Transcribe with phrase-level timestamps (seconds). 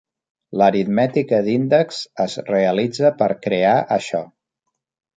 [0.61, 4.27] L'aritmètica d'índexs es realitza per crear això.